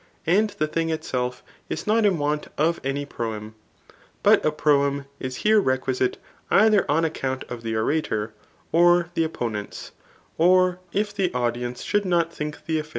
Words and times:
And 0.25 0.49
the 0.57 0.65
thing 0.65 0.89
itself 0.89 1.43
is 1.69 1.85
not 1.85 2.05
in 2.05 2.17
want 2.17 2.47
of 2.57 2.81
any 2.83 3.05
proem, 3.05 3.53
but 4.23 4.43
a 4.43 4.51
proem 4.51 5.05
is 5.19 5.35
here 5.45 5.59
requisite 5.61 6.17
either 6.49 6.89
on 6.89 7.05
account 7.05 7.43
of 7.49 7.61
the 7.61 7.75
orator 7.75 8.33
or 8.71 9.11
the 9.13 9.23
opponents, 9.23 9.91
or 10.39 10.79
if 10.91 11.13
the 11.13 11.31
audience 11.35 11.83
should 11.83 12.05
not 12.05 12.33
think 12.33 12.65
the 12.65 12.79
affair' 12.79 12.83
viz. 12.85 12.89